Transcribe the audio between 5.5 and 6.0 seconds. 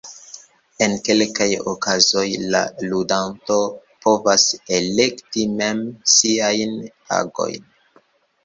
mem